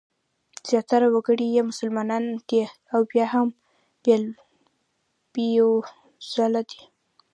زیاتره 0.69 1.07
وګړي 1.11 1.47
یې 1.55 1.61
مسلمانان 1.69 2.23
دي 2.49 2.61
او 2.93 3.01
بیا 3.11 3.25
هم 3.33 3.47
بېوزله 5.33 6.61
دي. 6.69 6.81